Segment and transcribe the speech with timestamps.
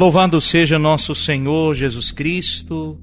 [0.00, 2.98] Louvado seja nosso Senhor Jesus Cristo,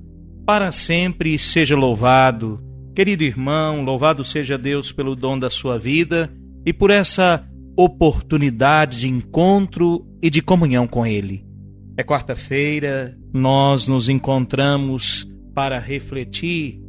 [0.47, 2.57] para sempre seja louvado.
[2.95, 6.33] Querido irmão, louvado seja Deus pelo dom da sua vida
[6.65, 7.47] e por essa
[7.77, 11.45] oportunidade de encontro e de comunhão com Ele.
[11.95, 16.81] É quarta-feira, nós nos encontramos para refletir.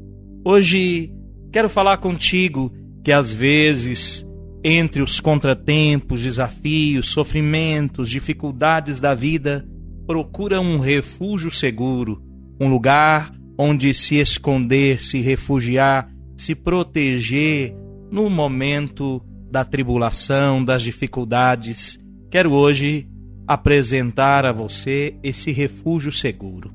[0.43, 1.13] Hoje
[1.53, 2.73] quero falar contigo
[3.05, 4.27] que às vezes,
[4.65, 9.69] entre os contratempos, desafios, sofrimentos, dificuldades da vida,
[10.09, 12.23] procura um refúgio seguro,
[12.59, 17.77] um lugar onde se esconder, se refugiar, se proteger
[18.11, 22.03] no momento da tribulação, das dificuldades.
[22.31, 23.07] Quero hoje
[23.47, 26.71] apresentar a você esse refúgio seguro.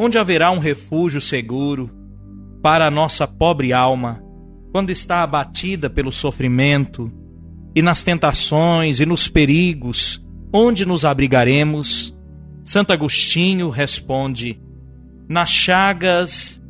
[0.00, 1.90] Onde haverá um refúgio seguro
[2.62, 4.24] para a nossa pobre alma
[4.72, 7.12] quando está abatida pelo sofrimento
[7.76, 10.18] e nas tentações e nos perigos,
[10.50, 12.13] onde nos abrigaremos?
[12.64, 14.58] Santo Agostinho responde:
[15.28, 16.60] nas chagas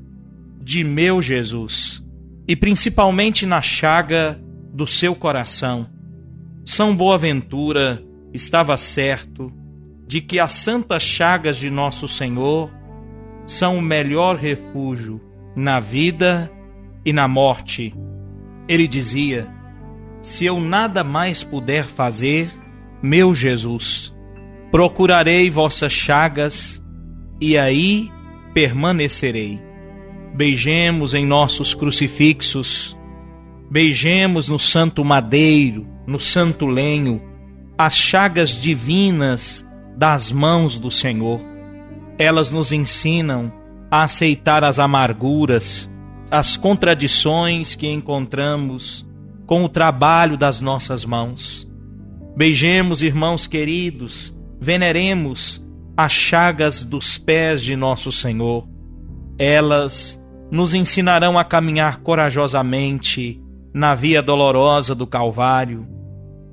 [0.61, 2.05] de meu Jesus,
[2.49, 4.41] e principalmente na chaga
[4.73, 5.89] do seu coração.
[6.65, 9.47] São Boaventura estava certo
[10.07, 12.71] de que as santas chagas de nosso Senhor
[13.47, 15.21] são o melhor refúgio
[15.55, 16.51] na vida
[17.05, 17.95] e na morte.
[18.67, 19.47] Ele dizia:
[20.21, 22.51] Se eu nada mais puder fazer,
[23.03, 24.14] meu Jesus,
[24.75, 26.83] procurarei vossas chagas
[27.41, 28.11] e aí
[28.53, 29.63] permanecerei.
[30.35, 32.97] Beijemos em nossos crucifixos,
[33.71, 37.23] beijemos no santo madeiro, no santo lenho,
[37.79, 39.65] as chagas divinas
[39.97, 41.41] das mãos do Senhor.
[42.19, 43.53] Elas nos ensinam
[43.89, 45.89] a aceitar as amarguras,
[46.29, 49.07] as contradições que encontramos
[49.47, 51.65] com o trabalho das nossas mãos.
[52.37, 55.63] Beijemos, irmãos queridos, veneremos
[55.95, 58.67] as chagas dos pés de nosso Senhor.
[59.39, 60.19] Elas
[60.51, 63.39] nos ensinarão a caminhar corajosamente
[63.75, 65.87] na via dolorosa do Calvário.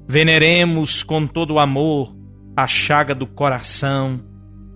[0.10, 2.14] Veneremos com todo o amor
[2.56, 4.20] a chaga do coração,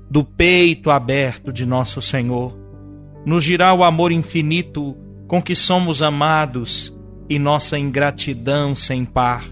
[0.09, 2.57] do peito aberto de nosso Senhor.
[3.25, 4.95] Nos dirá o amor infinito
[5.27, 6.95] com que somos amados
[7.29, 9.43] e nossa ingratidão sem par.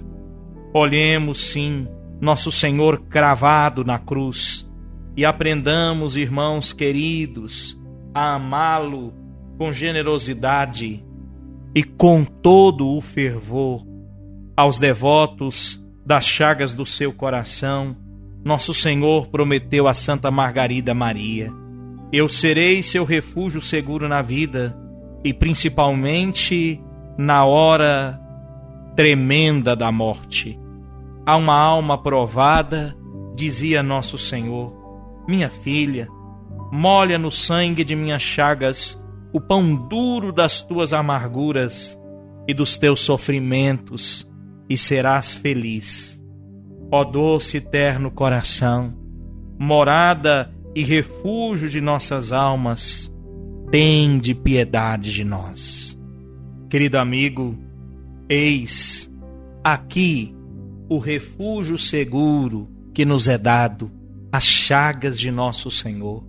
[0.73, 1.85] Olhemos, sim,
[2.23, 4.66] nosso Senhor cravado na cruz
[5.16, 7.78] e aprendamos, irmãos queridos,
[8.13, 9.13] a amá-lo
[9.57, 11.06] com generosidade
[11.75, 13.85] e com todo o fervor.
[14.56, 17.94] Aos devotos das chagas do seu coração,
[18.41, 21.51] nosso Senhor prometeu a Santa Margarida Maria:
[22.09, 24.73] Eu serei seu refúgio seguro na vida
[25.25, 26.81] e principalmente
[27.17, 28.17] na hora
[28.95, 30.62] tremenda da morte.
[31.25, 32.95] A uma alma provada,
[33.34, 34.73] dizia nosso Senhor:
[35.28, 36.07] Minha filha,
[36.72, 39.01] molha no sangue de minhas chagas
[39.31, 42.00] o pão duro das tuas amarguras
[42.47, 44.29] e dos teus sofrimentos,
[44.69, 46.22] e serás feliz.
[46.91, 48.94] Ó doce e terno coração,
[49.57, 53.11] morada e refúgio de nossas almas,
[53.72, 55.97] tem de piedade de nós.
[56.69, 57.57] Querido amigo,
[58.28, 59.09] eis
[59.63, 60.35] aqui
[60.95, 63.91] o refúgio seguro que nos é dado,
[64.31, 66.23] as chagas de nosso Senhor.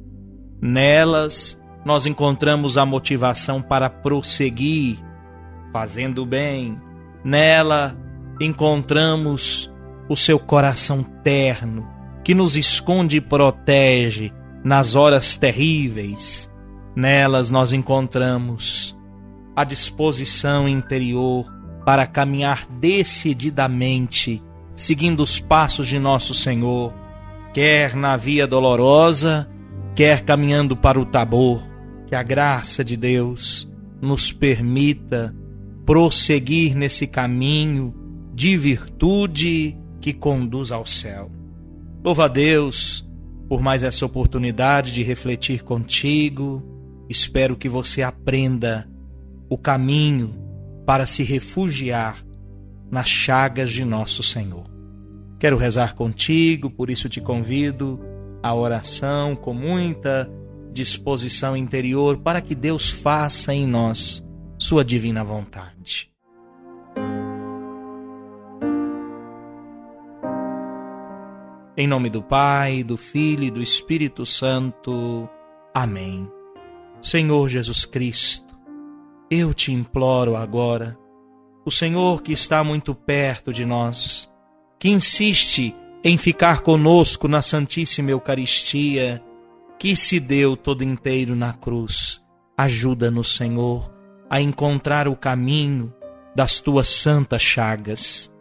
[0.61, 4.99] Nelas nós encontramos a motivação para prosseguir,
[5.71, 6.81] fazendo o bem.
[7.23, 7.95] Nela
[8.41, 9.71] encontramos
[10.09, 11.87] o seu coração terno,
[12.25, 14.33] que nos esconde e protege
[14.65, 16.51] nas horas terríveis.
[16.97, 18.97] Nelas nós encontramos
[19.55, 21.53] a disposição interior
[21.85, 24.43] para caminhar decididamente,
[24.75, 26.93] seguindo os passos de nosso Senhor,
[27.53, 29.49] quer na via dolorosa,
[29.95, 31.63] quer caminhando para o tabor.
[32.07, 35.35] Que a graça de Deus nos permita
[35.87, 37.95] prosseguir nesse caminho
[38.35, 41.31] de virtude que conduz ao céu.
[42.05, 43.09] Louva a Deus
[43.49, 46.63] por mais essa oportunidade de refletir contigo.
[47.09, 48.89] Espero que você aprenda
[49.49, 50.35] o caminho
[50.87, 52.24] para se refugiar
[52.95, 54.65] nas chagas de nosso Senhor.
[55.41, 58.01] Quero rezar contigo, por isso te convido
[58.41, 60.31] à oração com muita
[60.73, 64.25] disposição interior para que Deus faça em nós
[64.57, 66.09] sua divina vontade.
[71.77, 75.29] Em nome do Pai, do Filho e do Espírito Santo.
[75.75, 76.31] Amém.
[77.03, 78.57] Senhor Jesus Cristo,
[79.29, 80.97] eu te imploro agora,
[81.65, 84.31] o Senhor que está muito perto de nós,
[84.79, 89.23] que insiste em ficar conosco na Santíssima Eucaristia,
[89.79, 92.23] que se deu todo inteiro na cruz.
[92.57, 93.91] Ajuda-nos, Senhor,
[94.29, 95.93] a encontrar o caminho
[96.37, 98.33] das tuas santas chagas.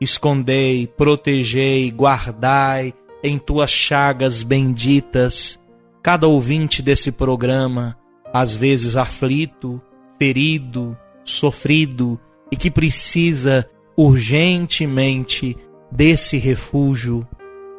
[0.00, 5.62] Escondei, protegei, guardai em tuas chagas benditas
[6.02, 7.96] cada ouvinte desse programa,
[8.32, 9.80] às vezes aflito,
[10.18, 12.18] ferido, sofrido
[12.52, 13.66] e que precisa
[13.96, 15.56] urgentemente
[15.90, 17.26] desse refúgio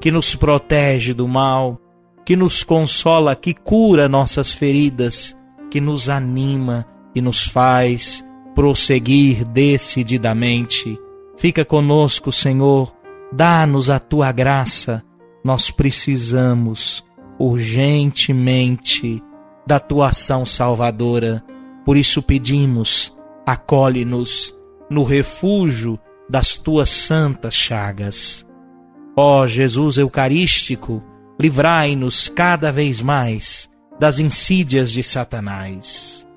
[0.01, 1.79] que nos protege do mal,
[2.25, 5.37] que nos consola, que cura nossas feridas,
[5.69, 8.25] que nos anima e nos faz
[8.55, 10.99] prosseguir decididamente.
[11.37, 12.91] Fica conosco, Senhor,
[13.31, 15.03] dá-nos a tua graça.
[15.43, 17.03] Nós precisamos
[17.37, 19.21] urgentemente
[19.67, 21.43] da tua ação salvadora.
[21.85, 23.15] Por isso pedimos,
[23.45, 24.55] acolhe-nos
[24.93, 25.99] no refúgio
[26.29, 28.47] das tuas santas chagas.
[29.15, 31.03] Ó Jesus Eucarístico,
[31.39, 33.69] livrai-nos cada vez mais
[33.99, 36.27] das insídias de Satanás.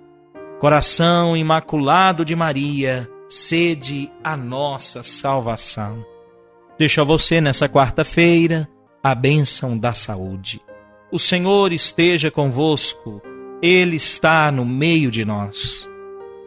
[0.58, 6.05] Coração imaculado de Maria, sede a nossa salvação.
[6.79, 8.69] Deixo a você nessa quarta-feira
[9.02, 10.61] a bênção da saúde.
[11.12, 13.23] O Senhor esteja convosco,
[13.62, 15.88] Ele está no meio de nós.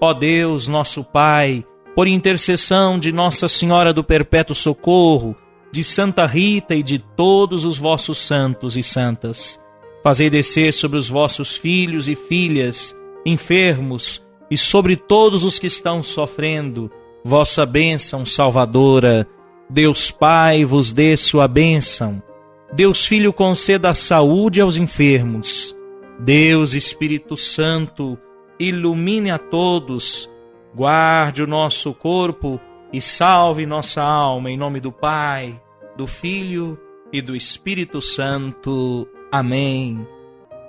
[0.01, 1.65] Ó Deus, nosso Pai,
[1.99, 5.35] por intercessão de Nossa Senhora do Perpétuo Socorro,
[5.69, 9.59] de Santa Rita e de todos os vossos santos e santas,
[10.01, 16.01] fazei descer sobre os vossos filhos e filhas, enfermos, e sobre todos os que estão
[16.01, 16.89] sofrendo,
[17.21, 19.27] vossa bênção salvadora.
[19.69, 22.23] Deus Pai vos dê sua bênção.
[22.71, 25.75] Deus Filho conceda saúde aos enfermos.
[26.17, 28.17] Deus Espírito Santo
[28.57, 30.29] ilumine a todos
[30.79, 32.57] guarde o nosso corpo
[32.93, 35.61] e salve nossa alma, em nome do Pai,
[35.97, 36.79] do Filho
[37.11, 39.05] e do Espírito Santo.
[39.29, 40.07] Amém.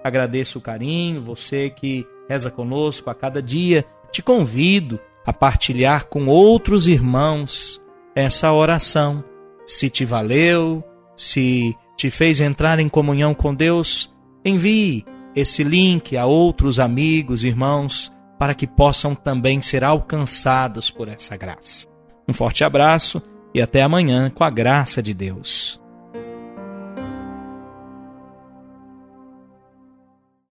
[0.03, 3.87] Agradeço o carinho, você que reza conosco a cada dia.
[4.11, 7.81] Te convido a partilhar com outros irmãos
[8.13, 9.23] essa oração.
[9.65, 10.83] Se te valeu,
[11.15, 14.13] se te fez entrar em comunhão com Deus,
[14.45, 18.11] envie esse link a outros amigos, irmãos
[18.41, 21.87] para que possam também ser alcançados por essa graça.
[22.27, 23.23] Um forte abraço
[23.55, 25.79] e até amanhã com a graça de Deus.